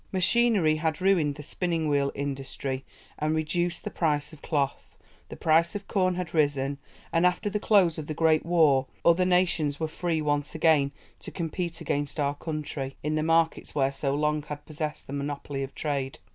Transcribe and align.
Machinery 0.11 0.77
had 0.77 0.99
ruined 0.99 1.35
the 1.35 1.43
spinning 1.43 1.87
wheel 1.87 2.11
industry 2.15 2.83
and 3.19 3.35
reduced 3.35 3.83
the 3.83 3.91
price 3.91 4.33
of 4.33 4.41
cloth; 4.41 4.97
the 5.29 5.35
price 5.35 5.75
of 5.75 5.87
corn 5.87 6.15
had 6.15 6.33
risen, 6.33 6.79
and, 7.13 7.23
after 7.23 7.51
the 7.51 7.59
close 7.59 7.99
of 7.99 8.07
the 8.07 8.15
great 8.15 8.43
war, 8.43 8.87
other 9.05 9.25
nations 9.25 9.79
were 9.79 9.87
free 9.87 10.19
once 10.19 10.55
again 10.55 10.91
to 11.19 11.29
compete 11.29 11.81
against 11.81 12.19
our 12.19 12.33
country 12.33 12.97
in 13.03 13.13
the 13.13 13.21
markets 13.21 13.75
where 13.75 13.89
we 13.89 13.91
so 13.91 14.15
long 14.15 14.41
had 14.41 14.65
possessed 14.65 15.05
the 15.05 15.13
monopoly 15.13 15.61
of 15.61 15.75
trade. 15.75 16.17